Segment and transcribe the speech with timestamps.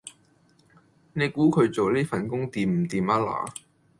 [1.13, 3.53] 你估佢做呢份工掂唔掂吖嗱